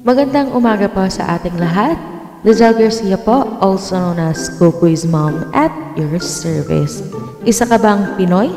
[0.00, 1.92] Magandang umaga po sa ating lahat.
[2.40, 7.04] Lizelle Garcia po, also known as Kukui's Mom at your service.
[7.44, 8.48] Isa ka bang Pinoy?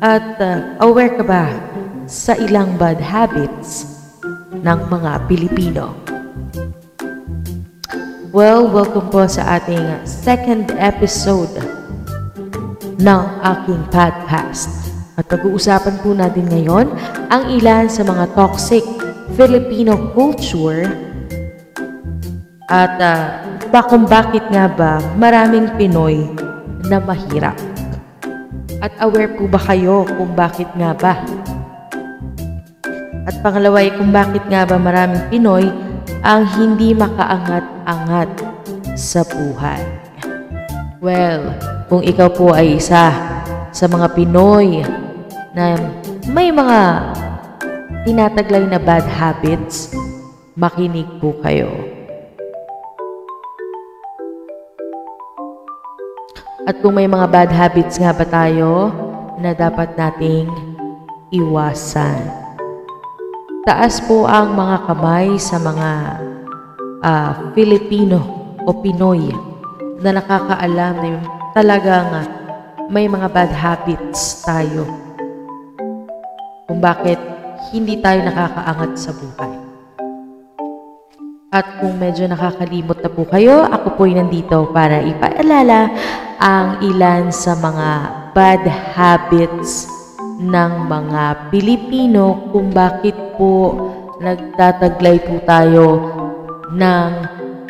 [0.00, 1.52] At uh, aware ka ba
[2.08, 3.84] sa ilang bad habits
[4.56, 5.92] ng mga Pilipino?
[8.32, 11.52] Well, welcome po sa ating second episode
[13.04, 13.22] ng
[13.52, 14.72] aking podcast.
[15.20, 16.88] At pag-uusapan po natin ngayon
[17.28, 20.84] ang ilan sa mga toxic Filipino culture
[22.68, 23.24] at uh,
[23.72, 26.28] ba kung bakit nga ba maraming Pinoy
[26.84, 27.56] na mahirap.
[28.84, 31.24] At aware po ba kayo kung bakit nga ba?
[33.24, 35.72] At pangalawa ay kung bakit nga ba maraming Pinoy
[36.20, 38.28] ang hindi makaangat-angat
[38.92, 39.80] sa buhay.
[41.00, 41.52] Well,
[41.88, 43.12] kung ikaw po ay isa
[43.72, 44.84] sa mga Pinoy
[45.56, 45.76] na
[46.28, 46.78] may mga
[48.04, 49.96] tinataglay na bad habits,
[50.52, 51.72] makinig po kayo.
[56.68, 58.92] At kung may mga bad habits nga ba tayo
[59.40, 60.48] na dapat nating
[61.32, 62.20] iwasan.
[63.64, 65.90] Taas po ang mga kamay sa mga
[67.00, 68.20] uh, Filipino
[68.68, 69.32] o Pinoy
[70.04, 71.20] na nakakaalam na
[71.56, 72.08] talagang
[72.92, 74.84] may mga bad habits tayo.
[76.68, 77.33] Kung bakit
[77.72, 79.52] hindi tayo nakakaangat sa buhay.
[81.54, 85.86] At kung medyo nakakalimot na po kayo, ako po'y nandito para ipaalala
[86.42, 87.90] ang ilan sa mga
[88.34, 89.86] bad habits
[90.42, 93.78] ng mga Pilipino kung bakit po
[94.18, 95.86] nagtataglay po tayo
[96.74, 97.10] ng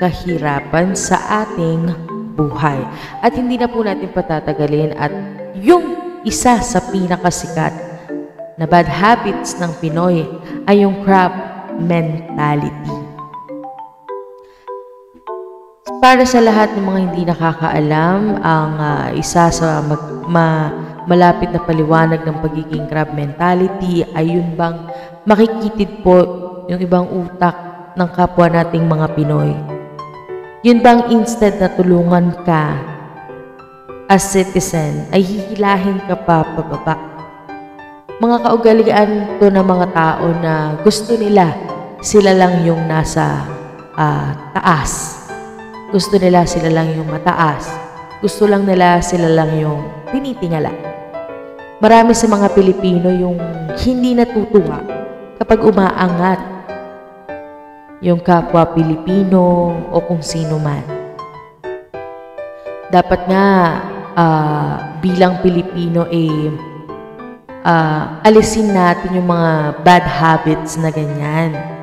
[0.00, 1.92] kahirapan sa ating
[2.32, 2.80] buhay.
[3.20, 5.12] At hindi na po natin patatagalin at
[5.60, 7.93] yung isa sa pinakasikat
[8.54, 10.22] na bad habits ng Pinoy
[10.70, 11.34] ay yung crab
[11.78, 12.94] mentality.
[15.98, 20.68] Para sa lahat ng mga hindi nakakaalam, ang uh, isa sa mag, ma,
[21.08, 24.84] malapit na paliwanag ng pagiging crab mentality ay yun bang
[25.24, 26.20] makikitid po
[26.68, 27.56] yung ibang utak
[27.96, 29.52] ng kapwa nating mga Pinoy.
[30.64, 32.76] Yun bang instead na tulungan ka
[34.08, 37.13] as citizen, ay hihilahin ka pa pababa.
[38.22, 39.10] Mga kaugalian
[39.42, 41.50] to ng mga tao na gusto nila
[41.98, 43.42] sila lang yung nasa
[43.96, 45.24] uh, taas
[45.94, 47.70] gusto nila sila lang yung mataas.
[48.18, 49.78] Gusto lang nila sila lang yung
[50.10, 50.74] tinitingala.
[51.78, 53.38] Marami sa mga Pilipino yung
[53.78, 54.82] hindi natutuwa
[55.38, 56.40] kapag umaangat
[58.02, 60.82] yung kapwa Pilipino o kung sino man.
[62.90, 63.46] Dapat nga
[64.18, 66.73] uh, bilang Pilipino eh
[67.64, 71.74] uh, alisin natin yung mga bad habits na ganyan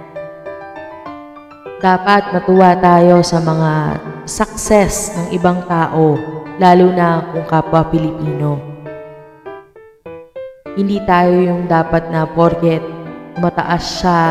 [1.82, 3.98] dapat matuwa tayo sa mga
[4.30, 6.14] success ng ibang tao,
[6.62, 8.62] lalo na kung kapwa Pilipino.
[10.78, 12.86] Hindi tayo yung dapat na porket
[13.42, 14.22] mataas siya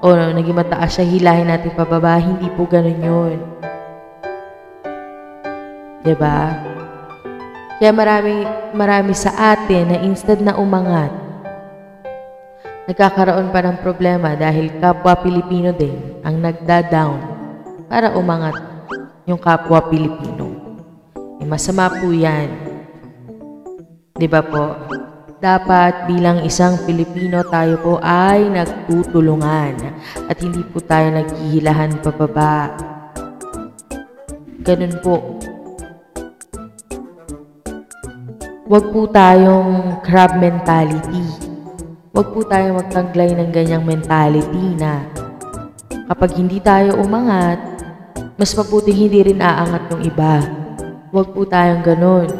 [0.00, 2.16] o naging mataas siya, hilahin natin pababa.
[2.16, 3.38] Hindi po ganun yun.
[6.16, 6.56] ba?
[7.80, 8.44] Kaya marami,
[8.76, 11.08] marami sa atin na instead na umangat,
[12.84, 17.16] nagkakaroon pa ng problema dahil kapwa Pilipino din ang nagda-down
[17.88, 18.60] para umangat
[19.24, 20.52] yung kapwa Pilipino.
[21.40, 22.52] Eh, masama po yan.
[24.12, 24.76] Di ba po?
[25.40, 29.72] Dapat bilang isang Pilipino tayo po ay nagtutulungan
[30.28, 32.76] at hindi po tayo naghihilahan pababa.
[34.60, 35.39] Ganun po.
[38.70, 41.26] Huwag po tayong crab mentality
[42.14, 45.10] Huwag po tayo magtaglay ng ganyang mentality na
[46.06, 47.58] kapag hindi tayo umangat,
[48.38, 50.38] mas mabuti hindi rin aangat ng iba.
[51.10, 52.30] Huwag po tayong ganun.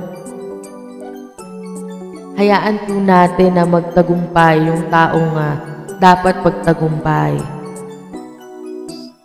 [2.38, 5.58] Hayaan po natin na magtagumpay yung taong uh,
[5.98, 7.42] dapat pagtagumpay.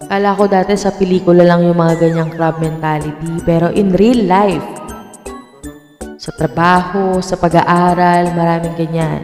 [0.09, 4.84] Kala ko dati sa pelikula lang yung mga ganyang club mentality, pero in real life,
[6.25, 9.22] sa trabaho, sa pag-aaral, maraming ganyan.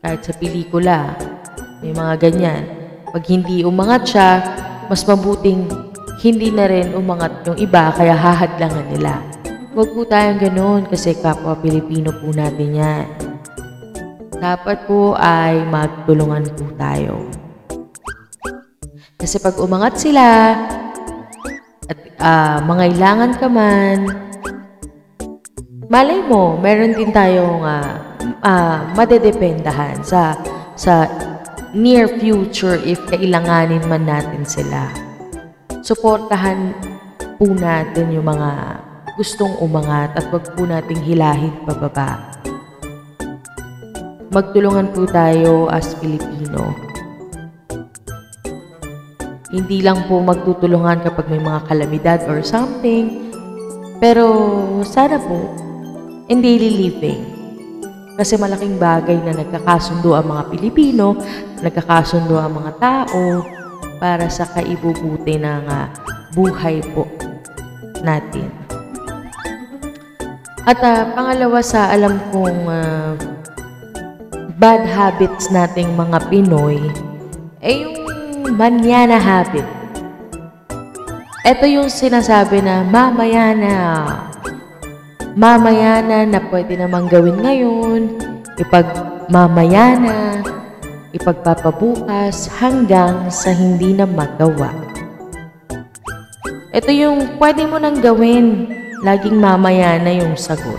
[0.00, 1.12] Kahit sa pelikula,
[1.84, 2.64] may mga ganyan.
[3.12, 4.40] Pag hindi umangat siya,
[4.88, 5.68] mas mabuting
[6.24, 9.20] hindi na rin umangat yung iba kaya hahadlangan nila.
[9.76, 13.06] Huwag po tayong ganun kasi kapwa Pilipino po natin yan.
[14.40, 17.20] Dapat po ay magtulungan po tayo.
[19.20, 20.56] Kasi pag umangat sila
[21.84, 24.32] at uh, mangailangan ka man,
[25.88, 27.94] malay mo, meron din tayong uh,
[28.44, 30.38] uh, madedependahan sa
[30.74, 31.08] sa
[31.74, 34.88] near future if kailanganin man natin sila.
[35.84, 36.72] Suportahan
[37.36, 38.80] po natin yung mga
[39.18, 42.34] gustong umangat at wag po nating hilahin pababa.
[44.34, 46.74] Magtulungan po tayo as Pilipino.
[49.54, 53.30] Hindi lang po magtutulungan kapag may mga kalamidad or something.
[54.02, 54.26] Pero
[54.82, 55.63] sana po,
[56.28, 57.20] in daily living.
[58.14, 61.18] Kasi malaking bagay na nagkakasundo ang mga Pilipino,
[61.60, 63.42] nagkakasundo ang mga tao
[63.98, 65.90] para sa kaibubuti ng ah,
[66.32, 67.10] buhay po
[68.06, 68.46] natin.
[70.62, 73.18] At ah, pangalawa sa alam kong ah,
[74.54, 76.78] bad habits nating mga Pinoy,
[77.58, 79.66] eh yung manana habit.
[81.44, 83.74] Ito yung sinasabi na mamaya na.
[85.34, 88.00] Mamaya na na pwede namang gawin ngayon.
[88.54, 88.86] Ipag
[89.26, 90.16] mamaya na.
[91.10, 94.70] Ipagpapabukas hanggang sa hindi na magawa.
[96.70, 98.70] Ito yung pwede mo nang gawin.
[99.02, 100.78] Laging mamaya na yung sagot.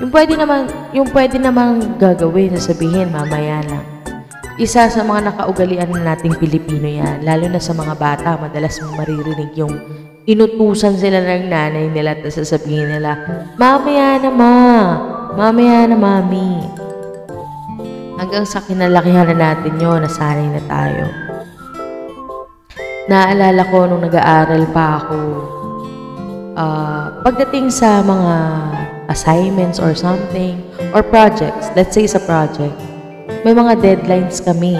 [0.00, 3.84] Yung pwede naman, yung pwede namang gagawin, sasabihin mamaya lang.
[4.56, 8.96] Isa sa mga nakaugalian na nating Pilipino yan, lalo na sa mga bata, madalas mong
[8.96, 9.76] maririnig yung
[10.30, 13.18] inutusan sila ng nanay nila at sasabihin nila,
[13.58, 14.56] mamaya na ma,
[15.34, 16.62] mamaya na mami.
[18.14, 21.06] Hanggang sa kinalakihan na natin yun, nasanay na tayo.
[23.10, 25.18] Naalala ko nung nag-aaral pa ako,
[26.54, 28.36] ah, pagdating sa mga
[29.10, 30.62] assignments or something,
[30.94, 32.76] or projects, let's say sa project,
[33.42, 34.78] may mga deadlines kami.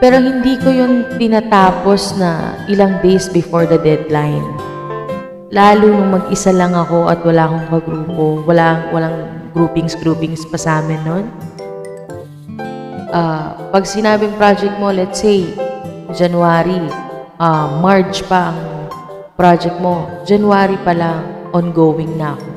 [0.00, 4.40] Pero hindi ko yun tinatapos na ilang days before the deadline.
[5.52, 11.00] Lalo nung mag-isa lang ako at wala akong kagrupo, wala, walang groupings-groupings pa sa amin
[11.04, 11.24] nun.
[13.12, 15.44] Ah, pag sinabing project mo, let's say,
[16.16, 16.80] January,
[17.36, 18.60] ah, March pa ang
[19.36, 22.48] project mo, January pa lang, ongoing na ako.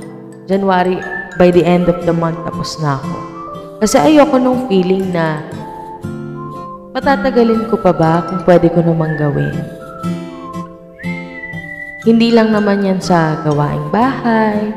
[0.47, 0.95] January,
[1.35, 3.15] by the end of the month, tapos na ako.
[3.83, 5.43] Kasi ayoko nung feeling na
[6.93, 9.57] patatagalin ko pa ba kung pwede ko namang gawin.
[12.05, 14.69] Hindi lang naman yan sa gawaing bahay.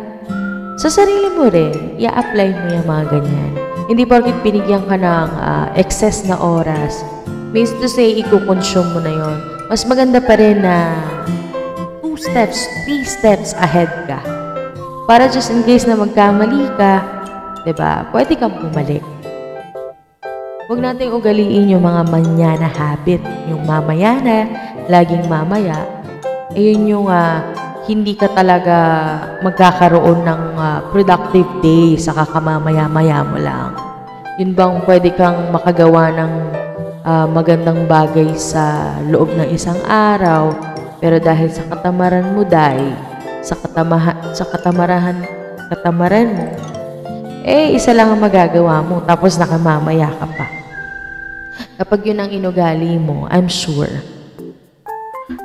[0.80, 3.52] Sa sarili mo rin, i-apply mo yung mga ganyan.
[3.86, 7.04] Hindi porkit binigyan ka ng ah, excess na oras,
[7.52, 9.38] means to say, i-consume mo na yon.
[9.68, 10.96] Mas maganda pa rin na
[12.00, 14.22] two steps, three steps ahead ka.
[15.04, 17.02] Para just in case na magkamali ka,
[17.62, 18.06] 'di ba?
[18.10, 19.15] Pwede kang bumalik.
[20.66, 23.22] Huwag nating ugaliin yung mga manyana habit.
[23.46, 24.50] Yung mamaya na,
[24.90, 25.86] laging mamaya.
[26.58, 27.38] Ayun yung ah,
[27.86, 28.74] hindi ka talaga
[29.46, 33.78] magkakaroon ng ah, productive day sa kakamamaya-maya mo lang.
[34.42, 36.32] Yun bang pwede kang makagawa ng
[37.06, 40.50] ah, magandang bagay sa loob ng isang araw,
[40.98, 42.90] pero dahil sa katamaran mo, dahil
[43.38, 45.22] sa katamahan, sa katamarahan,
[45.70, 46.46] katamaran mo,
[47.46, 50.55] eh, isa lang ang magagawa mo, tapos nakamamaya ka pa.
[51.76, 53.92] Kapag yun ang inugali mo, I'm sure,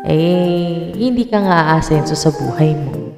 [0.08, 3.12] eh, hindi ka nga aasenso sa buhay mo.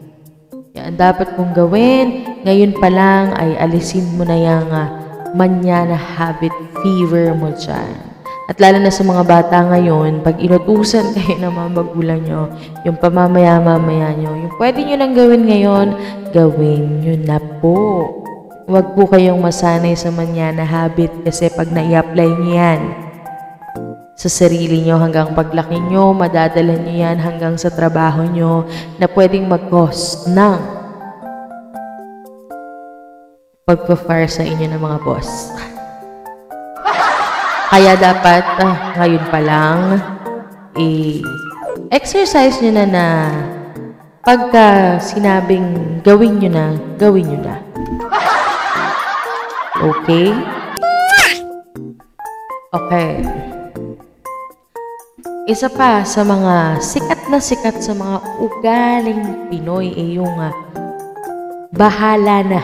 [0.73, 4.89] Ang dapat mong gawin, ngayon pa lang ay alisin mo na yung uh,
[5.37, 6.49] manyana habit
[6.81, 8.01] fever mo dyan.
[8.49, 12.41] At lalo na sa mga bata ngayon, pag inutusan kayo ng mga magulang nyo,
[12.81, 15.87] yung pamamaya-mamaya nyo, yung pwede nyo nang gawin ngayon,
[16.33, 18.09] gawin nyo na po.
[18.65, 23.02] Huwag po kayong masanay sa manyana habit kasi pag nai-apply nyo yan,
[24.13, 28.69] sa sarili nyo hanggang paglaki nyo, madadala nyo yan hanggang sa trabaho nyo
[29.01, 30.61] na pwedeng mag-cause ng
[33.65, 35.49] pagpa-fire sa inyo ng mga boss.
[37.73, 39.79] Kaya dapat, ah, ngayon pa lang,
[40.77, 43.07] i-exercise nyo na na
[44.21, 46.65] pagka sinabing gawin nyo na,
[47.01, 47.55] gawin nyo na.
[49.81, 50.29] Okay?
[52.73, 53.52] Okay.
[55.43, 60.55] Isa pa sa mga sikat na sikat sa mga ugaling Pinoy ay yung ah,
[61.75, 62.63] bahala na.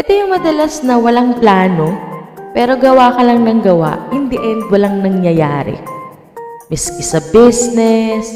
[0.00, 1.92] Ito yung madalas na walang plano,
[2.56, 4.00] pero gawa ka lang ng gawa.
[4.16, 5.76] In the end, walang nangyayari.
[6.72, 8.32] Miski sa business,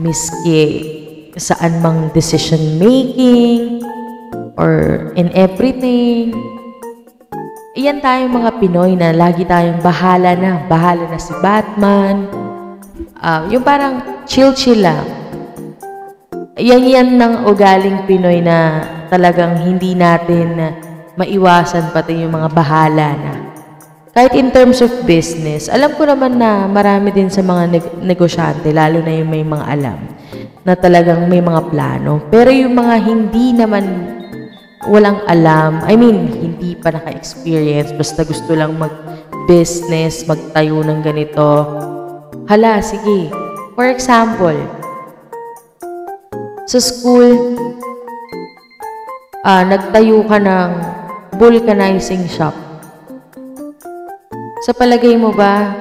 [0.00, 0.88] miski
[1.36, 3.84] saan mang decision making,
[4.56, 6.32] or in everything.
[7.80, 10.60] Iyan tayong mga Pinoy na lagi tayong bahala na.
[10.68, 12.28] Bahala na si Batman.
[13.16, 15.00] Ah, yung parang chill-chill lang.
[16.60, 20.76] Yan yan ng ugaling Pinoy na talagang hindi natin
[21.16, 23.32] maiwasan pati yung mga bahala na.
[24.12, 28.76] Kahit in terms of business, alam ko naman na marami din sa mga neg- negosyante,
[28.76, 29.98] lalo na yung may mga alam,
[30.68, 32.28] na talagang may mga plano.
[32.28, 34.19] Pero yung mga hindi naman
[34.88, 41.68] walang alam, I mean, hindi pa naka-experience, basta gusto lang mag-business, magtayo ng ganito.
[42.48, 43.28] Hala, sige.
[43.76, 44.56] For example,
[46.64, 47.60] sa school,
[49.44, 50.70] ah, nagtayo ka ng
[51.36, 52.56] vulcanizing shop.
[54.64, 55.76] Sa palagay mo ba,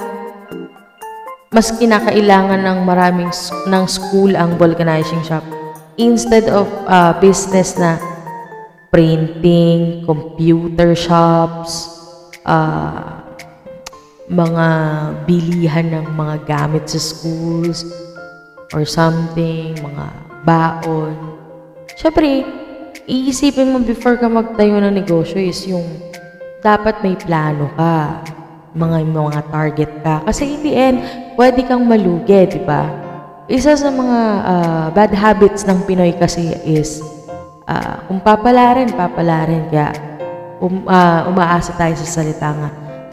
[1.55, 3.31] mas kinakailangan ng maraming
[3.67, 5.43] ng school ang vulcanizing shop
[5.95, 8.18] instead of ah, business na
[8.89, 12.01] printing, computer shops,
[12.45, 13.21] ah,
[14.29, 14.67] mga
[15.25, 17.85] bilihan ng mga gamit sa schools
[18.73, 20.05] or something, mga
[20.45, 21.13] baon.
[21.97, 22.45] Siyempre,
[23.09, 25.85] iisipin mo before ka magtayo ng negosyo is yung
[26.61, 28.21] dapat may plano ka,
[28.77, 30.21] mga mga target ka.
[30.29, 30.97] Kasi in the end,
[31.37, 32.85] pwede kang malugi, di ba?
[33.49, 37.01] Isa sa mga ah, bad habits ng Pinoy kasi is
[37.69, 39.69] ah, kung papalarin, papalarin.
[39.69, 39.93] Kaya
[40.57, 42.69] um, ah, umaasa tayo sa salita nga,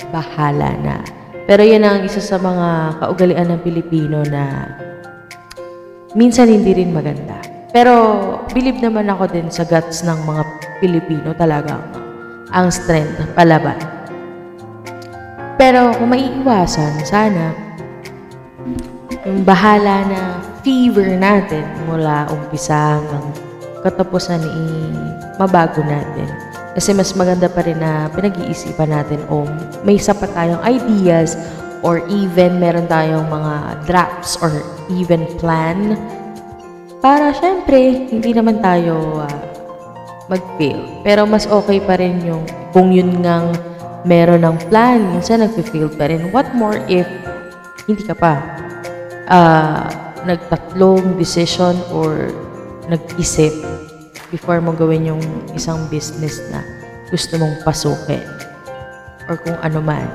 [0.09, 0.97] bahala na.
[1.45, 4.67] Pero yan ang isa sa mga kaugalian ng Pilipino na
[6.17, 7.39] minsan hindi rin maganda.
[7.71, 7.95] Pero
[8.51, 10.43] believe naman ako din sa guts ng mga
[10.81, 11.77] Pilipino talaga
[12.51, 13.79] ang strength palaban.
[15.61, 17.53] Pero kung maiiwasan, sana
[19.27, 20.21] yung bahala na
[20.63, 23.27] fever natin mula umpisa hanggang
[23.87, 24.67] katapusan i
[25.39, 26.27] mabago natin.
[26.77, 29.49] Kasi mas maganda pa rin na pinag-iisipan natin o
[29.87, 31.39] may sapat tayong ideas
[31.81, 34.51] or even meron tayong mga drafts or
[34.93, 35.97] even plan
[37.01, 39.39] para syempre hindi naman tayo ah,
[40.27, 41.01] mag-fail.
[41.07, 43.55] Pero mas okay pa rin yung kung yun ngang
[44.05, 46.29] meron ng plan, minsan nag-fail pa rin.
[46.35, 47.07] What more if
[47.87, 48.43] hindi ka pa
[49.31, 49.87] ah,
[50.27, 52.35] nagtatlong decision or
[52.91, 53.53] nag-isip
[54.31, 55.23] before mo gawin yung
[55.55, 56.63] isang business na
[57.11, 58.23] gusto mong pasukin
[59.31, 60.07] or kung ano man.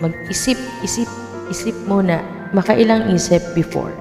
[0.00, 1.08] Mag-isip, isip,
[1.52, 2.24] isip muna.
[2.56, 3.92] Makailang isip before.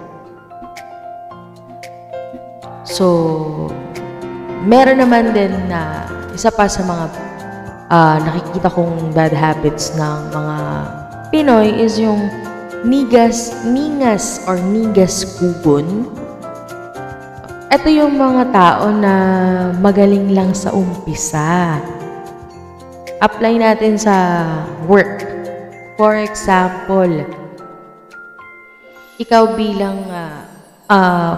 [2.88, 3.05] So,
[4.65, 7.05] meron naman din na isa pa sa mga
[7.91, 10.57] ah, nakikita kong bad habits ng mga
[11.29, 12.25] Pinoy is yung
[12.81, 16.09] nigas, ningas or nigas kubon.
[17.69, 19.13] Ito yung mga tao na
[19.77, 21.77] magaling lang sa umpisa.
[23.21, 24.41] Apply natin sa
[24.89, 25.21] work.
[25.93, 27.29] For example,
[29.21, 30.49] ikaw bilang ah,
[30.89, 31.33] ah,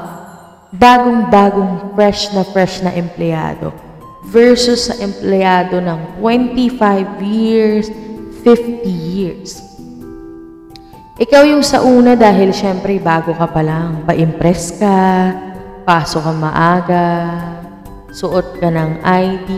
[0.71, 3.75] bagong-bagong fresh na fresh na empleyado
[4.31, 7.91] versus sa empleyado ng 25 years,
[8.47, 9.59] 50 years.
[11.19, 15.50] Ikaw yung sa una dahil syempre bago ka pa lang, pa-impress ka,
[15.81, 17.09] pasok ka maaga,
[18.13, 19.50] suot ka ng ID,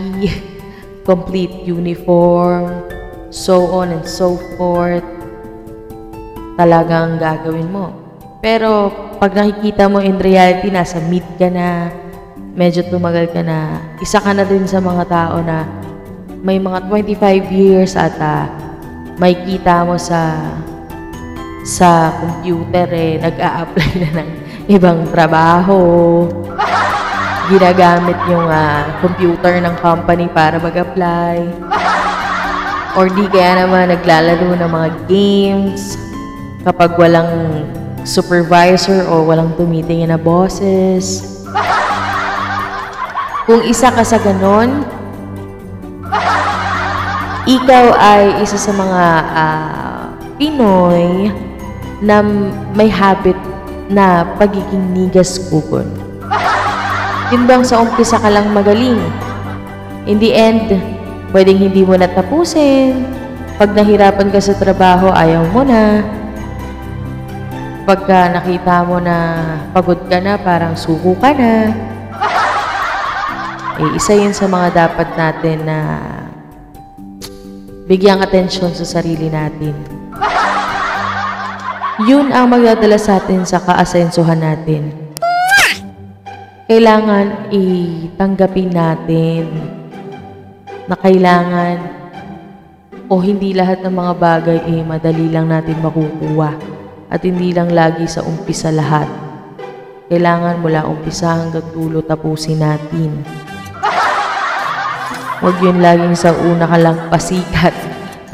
[1.08, 2.84] complete uniform,
[3.28, 5.04] so on and so forth.
[6.54, 7.92] Talagang gagawin mo.
[8.40, 11.90] Pero pag nakikita mo in reality, nasa mid ka na,
[12.54, 15.66] medyo tumagal ka na, isa ka na din sa mga tao na
[16.44, 18.46] may mga 25 years at ah,
[19.16, 20.36] may kita mo sa
[21.64, 26.24] sa computer eh, nag-a-apply na ng ibang trabaho.
[27.52, 31.44] Ginagamit yung ah, computer ng company para mag-apply.
[32.96, 35.98] Or di kaya naman naglalaro ng mga games
[36.64, 37.66] kapag walang
[38.06, 41.36] supervisor o walang tumitingin na bosses.
[43.44, 44.88] Kung isa ka sa ganon,
[47.44, 49.02] ikaw ay isa sa mga
[49.36, 50.04] ah,
[50.34, 51.30] Pinoy
[52.00, 52.24] na
[52.72, 53.36] may habit
[53.88, 55.88] na pagiging nigas kugon.
[57.32, 59.00] Yun bang sa umpisa ka lang magaling?
[60.04, 60.68] In the end,
[61.32, 63.00] pwedeng hindi mo natapusin.
[63.56, 66.04] Pag nahirapan ka sa trabaho, ayaw mo na.
[67.84, 69.40] Pagka nakita mo na
[69.72, 71.52] pagod ka na, parang suko ka na.
[73.74, 75.98] Eh, isa yun sa mga dapat natin na
[77.90, 80.03] bigyang atensyon sa sarili natin.
[82.02, 84.90] Yun ang magdadala sa atin sa kaasensuhan natin.
[86.66, 89.46] Kailangan itanggapin natin
[90.90, 91.78] na kailangan
[93.06, 96.58] o hindi lahat ng mga bagay eh madali lang natin makukuha
[97.14, 99.06] at hindi lang lagi sa umpisa lahat.
[100.10, 103.22] Kailangan mula umpisa hanggang dulo tapusin natin.
[105.38, 107.70] Huwag yun laging sa una ka lang pasikat.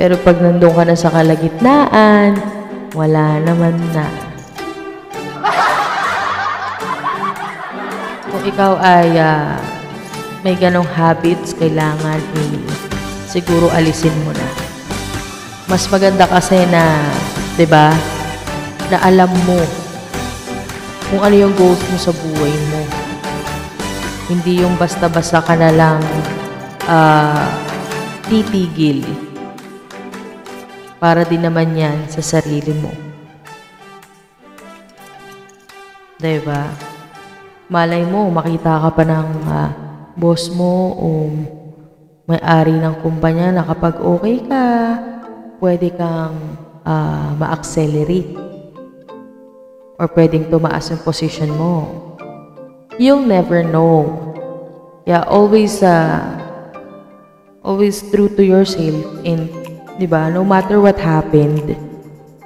[0.00, 2.49] Pero pag nandun ka na sa kalagitnaan,
[2.94, 4.06] wala naman na.
[8.30, 9.58] Kung ikaw ay ah,
[10.42, 12.58] may ganong habits, kailangan eh,
[13.30, 14.48] siguro alisin mo na.
[15.70, 16.98] Mas maganda kasi na,
[17.54, 17.94] 'di ba?
[18.90, 19.62] Na alam mo
[21.10, 22.82] kung ano yung goals mo sa buhay mo.
[24.30, 25.98] Hindi yung basta-basta ka na lang
[26.86, 27.50] ah,
[28.26, 29.29] titigil.
[31.00, 32.92] Para din naman yan sa sarili mo.
[36.20, 36.68] 'Di ba?
[37.72, 39.70] Malay mo, makita ka pa ng ah,
[40.12, 41.08] boss mo o
[42.28, 44.66] may-ari ng kumpanya na kapag okay ka,
[45.64, 46.36] pwede kang
[46.84, 48.36] ah, ma-accelerate
[49.96, 51.88] or pwedeng tumaas yung position mo.
[53.00, 54.04] You'll never know.
[55.08, 56.20] Yeah, always uh,
[57.64, 59.59] always true to yourself and
[60.00, 61.76] 'di ba, no matter what happened,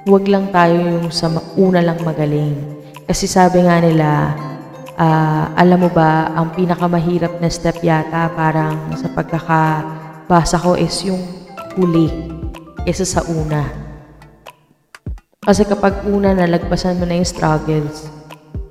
[0.02, 2.58] huwag lang tayo yung sa una lang magaling.
[3.06, 4.34] Kasi sabi nga nila,
[4.99, 11.23] ah, alam mo ba, ang pinakamahirap na step yata parang sa pagkakabasa ko is yung
[11.78, 12.11] huli
[12.82, 13.70] kesa sa una.
[15.38, 18.11] Kasi kapag una nalagpasan mo na yung struggles,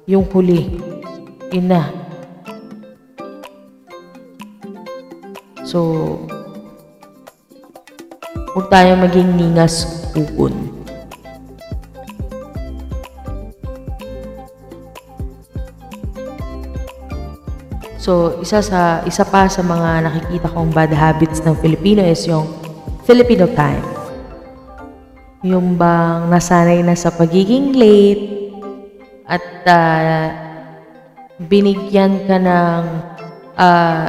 [0.03, 0.75] yung huli,
[1.55, 1.71] yun.
[5.63, 6.19] So,
[8.53, 10.53] huwag tayo maging ningas ukon.
[17.97, 22.51] So, isa sa isa pa sa mga nakikita kong bad habits ng Filipino is yung
[23.07, 23.81] Filipino time.
[25.41, 28.51] Yung bang nasanay na sa pagiging late
[29.23, 30.27] at ah,
[31.47, 32.83] binigyan ka ng
[33.55, 34.07] ah,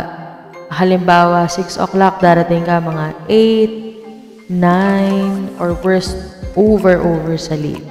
[0.74, 3.83] halimbawa 6 o'clock darating ka mga 8,
[4.48, 6.16] 9 or worst
[6.54, 7.84] over over sa late.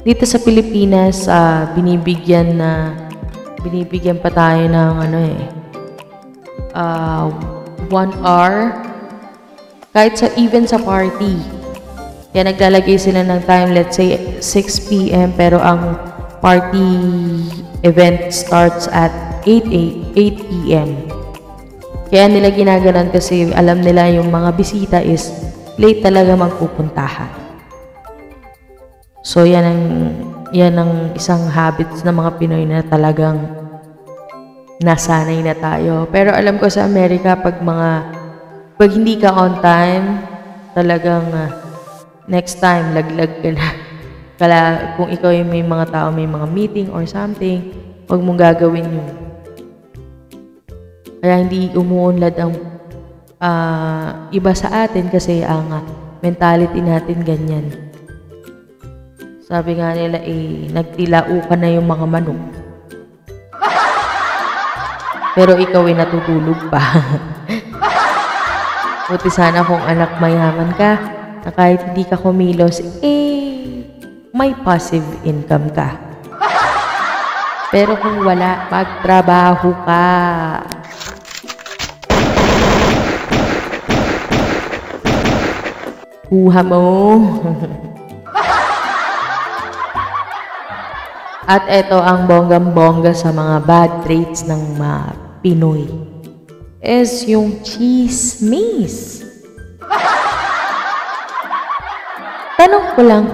[0.00, 2.96] Dito sa Pilipinas ah, binibigyan na
[3.60, 5.40] binibigyan pa tayo ng ano eh
[6.72, 7.28] ah,
[7.92, 8.72] one hour
[9.92, 11.60] kahit sa even sa party
[12.30, 15.34] kaya naglalagay sila ng time, let's say 6 p.m.
[15.34, 15.98] pero ang
[16.38, 16.86] party
[17.82, 19.10] event starts at
[19.42, 19.66] 8,
[20.14, 20.88] 8, 8 p.m.
[22.10, 25.30] Kaya nila ginaganon kasi alam nila yung mga bisita is
[25.78, 27.30] late talaga magpupuntahan.
[29.22, 29.82] So yan ang
[30.50, 33.38] yan ang isang habits ng mga Pinoy na talagang
[34.82, 36.10] nasanay na tayo.
[36.10, 37.90] Pero alam ko sa Amerika pag mga
[38.74, 40.24] pag hindi ka on time,
[40.74, 41.52] talagang ah,
[42.26, 43.68] next time, laglag ka na.
[44.40, 44.58] Kala,
[44.96, 47.70] kung ikaw yung may mga tao, may mga meeting or something,
[48.08, 49.29] huwag mong gagawin yun.
[51.20, 52.56] Kaya hindi umuunlad ang
[53.44, 55.84] ah, iba sa atin kasi ang ah,
[56.24, 57.66] mentality natin ganyan.
[59.44, 62.40] Sabi nga nila, eh, nagtilao ka na yung mga manok.
[65.36, 66.80] Pero ikaw ay natutulog pa.
[69.10, 70.92] Buti sana kung anak mayaman ka,
[71.44, 73.84] na kahit hindi ka kumilos, eh,
[74.32, 75.98] may passive income ka.
[77.74, 80.06] Pero kung wala, magtrabaho ka.
[86.30, 87.18] Kuha mo.
[91.50, 95.00] At ito ang bonggam-bongga sa mga bad traits ng mga
[95.42, 95.90] Pinoy
[96.78, 99.26] is yung chismis.
[102.54, 103.26] Tanong ko lang,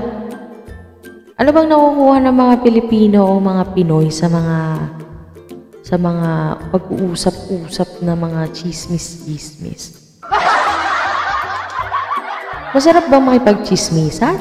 [1.36, 4.58] ano bang nakukuha ng mga Pilipino o mga Pinoy sa mga
[5.84, 6.30] sa mga
[6.72, 10.05] pag-uusap-usap na mga chismis-chismis?
[12.76, 14.36] Masarap ba makipag-chismisan?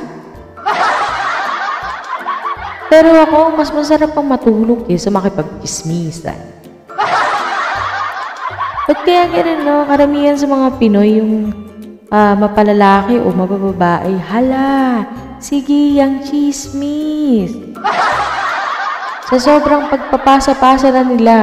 [2.91, 6.35] Pero ako, mas masarap pang matulog kaysa makipag-chismisan.
[8.91, 9.87] Ba't kaya ganun, no?
[9.87, 11.55] Karamihan sa mga Pinoy, yung
[12.11, 15.07] ah, mapalalaki o mabababae, hala,
[15.39, 17.55] sige, yung chismis.
[19.31, 21.39] Sa sobrang pagpapasa-pasa na nila,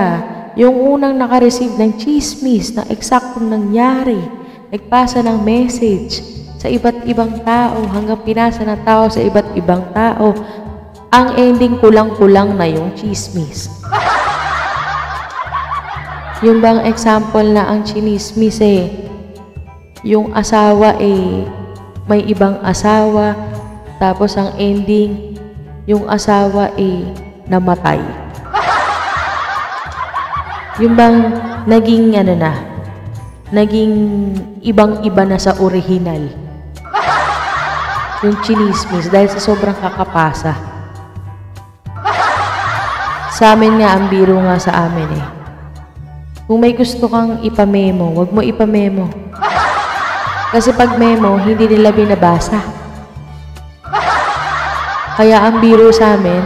[0.61, 4.21] yung unang nakareceive ng chismis na eksaktong nangyari,
[4.69, 10.31] nagpasa ng message sa iba't ibang tao hanggang pinasa ng tao sa iba't ibang tao,
[11.11, 13.67] ang ending kulang-kulang na yung chismis.
[16.47, 18.91] Yung bang example na ang chinismis eh,
[20.03, 21.47] yung asawa eh,
[22.11, 23.39] may ibang asawa,
[24.03, 25.39] tapos ang ending,
[25.87, 27.07] yung asawa eh,
[27.47, 28.03] namatay.
[30.83, 31.31] Yung bang
[31.71, 32.59] naging ano na,
[33.55, 33.95] naging
[34.67, 36.43] ibang-iba na sa original.
[38.23, 40.55] Yung chinismis dahil sa sobrang kakapasa.
[43.35, 45.27] Sa amin nga, ang biro nga sa amin eh.
[46.47, 49.11] Kung may gusto kang ipamemo, wag mo ipamemo.
[50.53, 52.61] Kasi pag memo, hindi nila binabasa.
[55.17, 56.45] Kaya ang biro sa amin,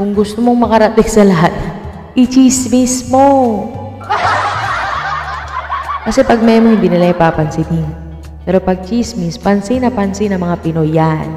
[0.00, 1.52] kung gusto mong makarating sa lahat,
[2.16, 3.28] i-chismis mo.
[6.08, 7.99] Kasi pag memo, hindi nila ipapansinin.
[8.50, 11.28] Pero pag chismis, pansin na pansin ng mga Pinoy yan.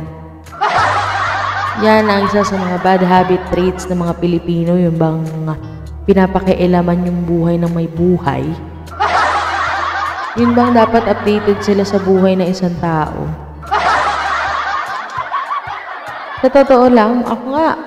[1.86, 5.22] Yan ang isa sa mga bad habit traits ng mga Pilipino, yung bang
[6.10, 8.42] pinapakialaman yung buhay ng may buhay.
[10.42, 13.30] Yun bang dapat updated sila sa buhay ng isang tao?
[16.42, 17.78] Sa totoo lang, ako nga,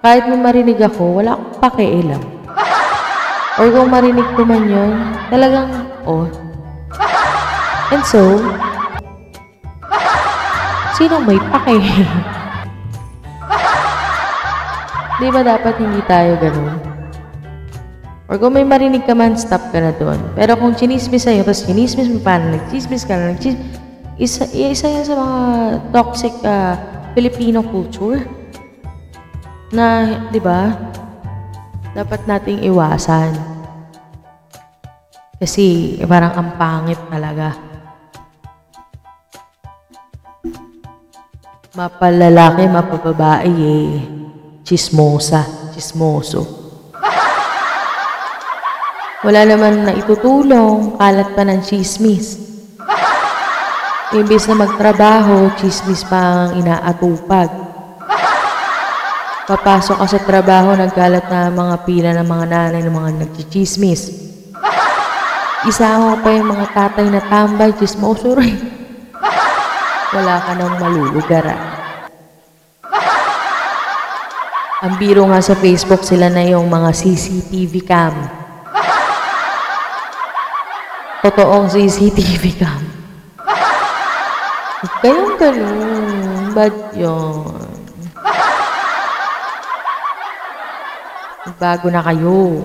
[0.00, 2.22] kahit may marinig ako, wala akong pakialam.
[3.60, 4.96] Or kung marinig ko man yun,
[5.28, 5.68] talagang,
[6.08, 6.49] oh.
[7.90, 8.38] And so,
[10.94, 11.78] sino may pake?
[15.18, 16.78] Di ba dapat hindi tayo ganun?
[18.30, 20.22] Or kung may marinig ka man, stop ka na doon.
[20.38, 23.82] Pero kung chinismis sa'yo, tapos chinismis mo pa na nagchismis ka na nagchismis,
[24.22, 25.40] isa, isa yan sa mga
[25.90, 26.78] toxic ah,
[27.18, 28.22] Filipino culture
[29.74, 30.78] na, di ba,
[31.90, 33.34] dapat nating iwasan.
[35.42, 37.69] Kasi parang ang pangit talaga.
[41.80, 44.04] Mapalalaki, mapababae eh.
[44.60, 46.44] Chismosa, chismoso.
[49.24, 52.36] Wala naman na itutulong, kalat pa ng chismis.
[54.12, 57.48] Imbis na magtrabaho, chismis pa ang inaatupag.
[59.48, 64.12] Papasok ka sa trabaho, nagkalat na mga pila ng mga nanay ng mga nagchichismis.
[65.64, 68.68] Isama pa yung mga tatay na tambay, chismoso rin.
[70.12, 71.69] Wala ka nang malulugaran.
[74.80, 78.16] Ang biro nga sa Facebook sila na yung mga CCTV cam.
[81.20, 82.80] Totoong CCTV cam.
[84.80, 86.56] Huwag kayong ganun.
[86.56, 87.68] Bad yun.
[91.60, 92.64] Bago na kayo.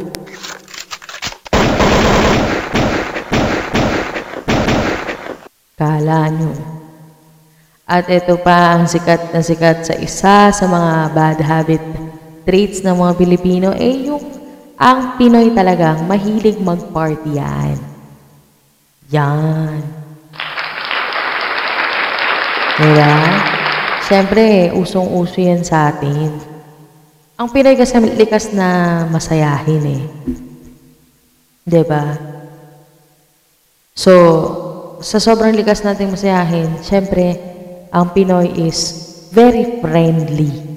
[5.76, 6.56] Kala nyo.
[7.84, 12.05] At ito pa ang sikat na sikat sa isa sa mga bad habit
[12.46, 14.24] traits ng mga Pilipino eh yung
[14.76, 17.76] ang Pinoy talagang mahilig mag-party yan.
[19.12, 19.80] Yan.
[22.76, 23.16] Diba?
[24.04, 26.28] Siyempre, usong-uso yan sa atin.
[27.40, 30.04] Ang Pinoy kasi likas na masayahin eh.
[31.66, 32.16] 'Di ba?
[33.96, 34.14] So,
[35.00, 37.40] sa sobrang likas nating masayahin, syempre,
[37.96, 38.80] ang Pinoy is
[39.32, 40.75] very friendly.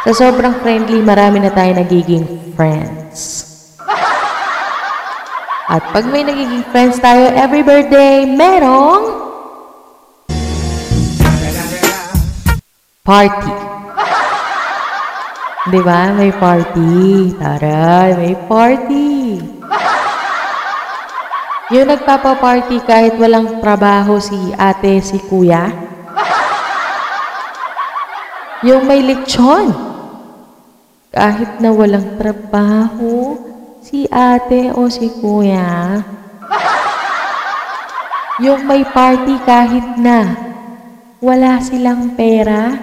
[0.00, 2.24] Sa sobrang friendly, marami na tayo nagiging
[2.56, 3.44] friends.
[5.68, 9.12] At pag may nagiging friends tayo, every birthday, merong
[13.04, 13.52] party.
[15.68, 16.16] Di ba?
[16.16, 17.36] May party.
[17.36, 19.36] Taray, may party.
[21.76, 25.68] Yung nagpapa-party kahit walang trabaho si ate, si kuya.
[28.64, 29.89] Yung may lechon.
[31.10, 33.34] Kahit na walang trabaho,
[33.82, 35.98] si ate o si kuya.
[38.38, 40.38] Yung may party kahit na
[41.18, 42.78] wala silang pera.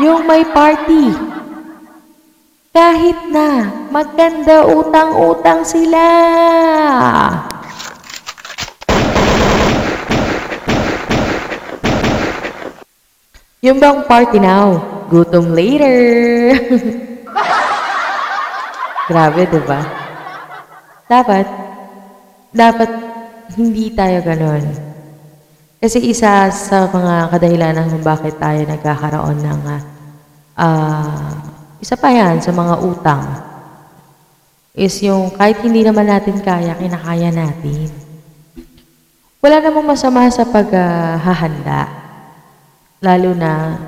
[0.00, 1.12] Yung may party.
[2.72, 6.06] Kahit na maganda utang-utang sila.
[13.60, 15.98] Yung bang party now, gutom later.
[19.08, 19.80] Grabe, di ba?
[21.08, 21.46] Dapat,
[22.52, 22.90] dapat
[23.56, 24.64] hindi tayo ganon.
[25.80, 29.82] Kasi isa sa mga kadahilanan kung bakit tayo nagkakaroon ng ah,
[30.60, 31.32] ah,
[31.80, 33.24] isa pa yan sa mga utang
[34.78, 37.90] is yung kahit hindi naman natin kaya, kinakaya natin.
[39.42, 41.86] Wala namang masama sa paghahanda.
[43.02, 43.78] Lalo na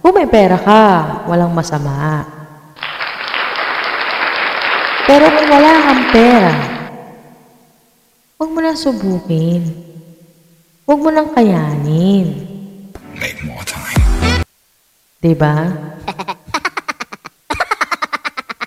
[0.00, 0.84] kung may pera ka,
[1.28, 2.24] walang masama.
[5.04, 6.54] Pero kung wala kang pera,
[8.40, 9.62] huwag mo nang subukin.
[10.88, 12.34] Huwag mo nang kayanin.
[13.14, 14.42] Make more time.
[15.20, 15.70] Diba?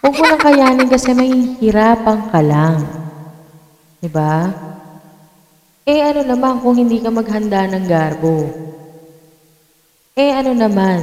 [0.03, 2.83] Huwag mo nang kayanin kasi mahihirapan ka lang.
[4.03, 4.51] Diba?
[5.83, 8.47] Eh ano naman kung hindi ka maghanda ng garbo?
[10.13, 11.01] Eh ano naman?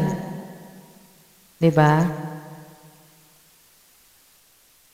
[1.59, 2.07] Diba?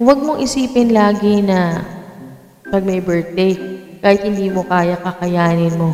[0.00, 1.85] Huwag mong isipin lagi na
[2.72, 3.52] pag may birthday,
[4.00, 5.92] kahit hindi mo kaya, kakayanin mo.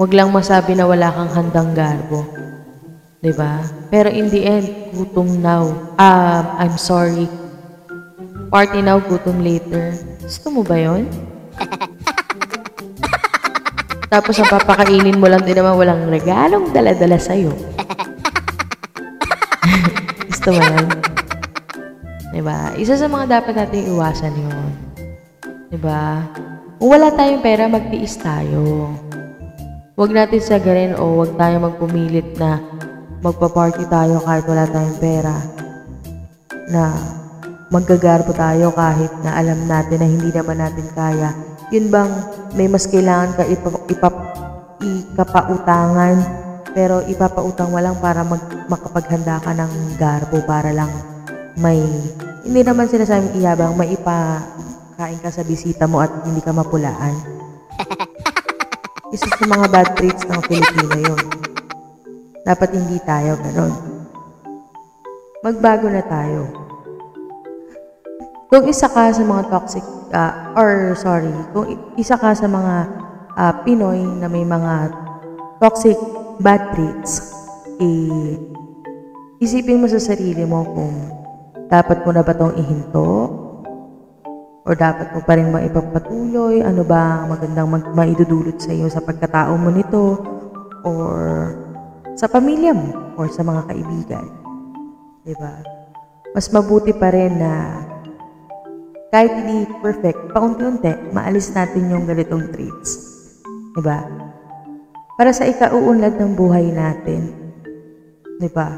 [0.00, 2.24] Huwag lang masabi na wala kang handang garbo.
[3.20, 3.60] 'Di ba?
[3.92, 5.68] Pero in the end, gutom now.
[6.00, 7.28] Um, I'm sorry.
[8.48, 9.92] Party now, gutom later.
[10.24, 11.04] Gusto mo ba yon?
[14.08, 17.52] Tapos ang papakainin mo lang din naman walang regalong dala-dala sa'yo.
[20.32, 20.86] Gusto mo yan?
[22.32, 22.72] Diba?
[22.80, 24.68] Isa sa mga dapat natin iwasan yun.
[25.68, 26.24] Diba?
[26.80, 28.96] Kung wala tayong pera, magtiis tayo.
[29.98, 32.62] Huwag natin sagarin o huwag tayo magpumilit na
[33.20, 35.36] magpa-party tayo kahit wala tayong pera.
[36.70, 37.17] Na
[37.68, 41.30] maggagarbo tayo kahit na alam natin na hindi naman natin kaya.
[41.68, 42.12] Yun bang
[42.56, 44.08] may mas kailangan ka ipa, ipa,
[44.80, 46.16] ikapautangan
[46.72, 50.88] pero ipapautang mo lang para mag, makapaghanda ka ng garbo para lang
[51.58, 51.82] may
[52.46, 57.12] hindi naman sinasabing iyabang may ipakain ka sa bisita mo at hindi ka mapulaan.
[59.14, 61.22] Isa sa mga bad traits ng Pilipino yun.
[62.48, 63.74] Dapat hindi tayo ganon.
[65.44, 66.67] Magbago na tayo.
[68.48, 69.84] Kung isa ka sa mga toxic,
[70.16, 72.74] ah, or sorry, kung isa ka sa mga
[73.36, 74.88] ah, Pinoy na may mga
[75.60, 76.00] toxic
[76.40, 77.28] bad traits,
[77.76, 78.40] eh,
[79.36, 80.96] isipin mo sa sarili mo kung
[81.68, 83.08] dapat mo na ba itong ihinto
[84.64, 86.64] o dapat mo pa rin bang ipagpatuloy?
[86.64, 90.24] Ano ba ang magandang mag- maidudulot sa iyo sa pagkatao mo nito?
[90.88, 91.52] Or
[92.16, 93.12] sa pamilya mo?
[93.20, 94.24] Or sa mga kaibigan?
[95.20, 95.52] Diba?
[96.32, 97.52] Mas mabuti pa rin na
[99.08, 103.08] kahit hindi perfect, paunti-unti, maalis natin yung ganitong traits.
[103.72, 104.04] Diba?
[105.16, 107.32] Para sa ikauunlad ng buhay natin.
[108.36, 108.68] Diba?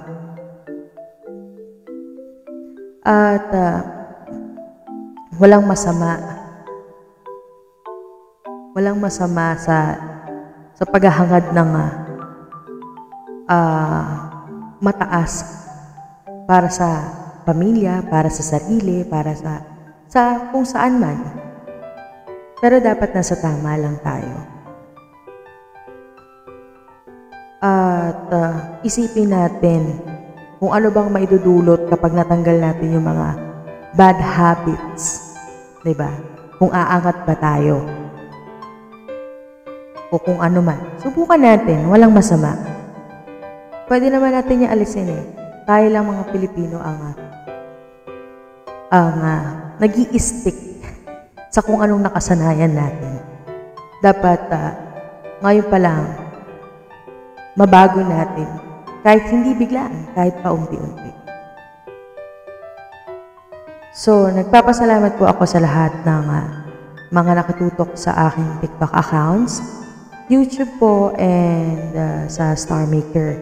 [3.03, 3.81] At ah,
[5.43, 6.14] walang masama.
[8.79, 9.99] Walang masama sa
[10.79, 11.93] sa paghahangad ng ah,
[13.51, 14.07] ah,
[14.79, 15.43] mataas
[16.47, 16.88] para sa
[17.43, 19.69] pamilya, para sa sarili, para sa
[20.11, 21.18] sa kung saan man.
[22.59, 24.37] Pero dapat nasa tama lang tayo.
[27.62, 30.03] At ah, isipin natin
[30.59, 33.29] kung ano bang maidudulot kapag natanggal natin yung mga
[33.94, 35.31] bad habits.
[35.94, 36.11] ba?
[36.59, 37.81] Kung aangat ba tayo.
[40.11, 40.81] O kung ano man.
[40.99, 42.59] Subukan natin, walang masama.
[43.87, 45.25] Pwede naman natin yung alisin eh.
[45.64, 47.16] Tayo lang mga Pilipino ang ah,
[48.90, 50.85] ang uh, nag stick
[51.49, 53.16] sa kung anong nakasanayan natin.
[54.05, 54.73] Dapat ah,
[55.40, 56.05] ngayon pa lang
[57.57, 58.47] mabago natin
[59.01, 61.12] kahit hindi biglaan, kahit paunti-unti.
[63.97, 66.49] So, nagpapasalamat po ako sa lahat ng ah,
[67.09, 69.64] mga nakatutok sa aking TikTok accounts,
[70.29, 73.40] YouTube po, and ah, sa Star Maker.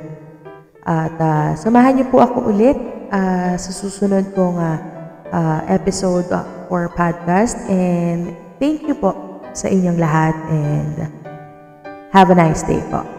[0.86, 2.78] At ah, samahan niyo po ako ulit
[3.10, 4.97] ah, sa susunod kong ah,
[5.32, 7.58] ah, episode ah, or podcast.
[7.68, 10.94] And thank you po sa inyong lahat and
[12.12, 13.17] have a nice day po.